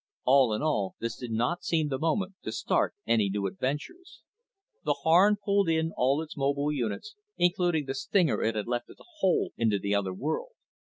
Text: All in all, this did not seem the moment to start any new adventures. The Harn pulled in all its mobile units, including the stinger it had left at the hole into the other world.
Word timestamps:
All 0.25 0.51
in 0.55 0.63
all, 0.63 0.95
this 0.99 1.15
did 1.15 1.29
not 1.31 1.63
seem 1.63 1.89
the 1.89 1.99
moment 1.99 2.33
to 2.41 2.51
start 2.51 2.95
any 3.05 3.29
new 3.29 3.45
adventures. 3.45 4.23
The 4.83 4.93
Harn 5.03 5.35
pulled 5.35 5.69
in 5.69 5.91
all 5.95 6.23
its 6.23 6.35
mobile 6.35 6.71
units, 6.71 7.13
including 7.37 7.85
the 7.85 7.93
stinger 7.93 8.41
it 8.41 8.55
had 8.55 8.65
left 8.65 8.89
at 8.89 8.97
the 8.97 9.05
hole 9.19 9.53
into 9.57 9.77
the 9.77 9.93
other 9.93 10.15
world. 10.15 10.53